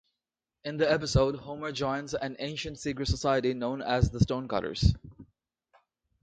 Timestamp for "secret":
2.79-3.05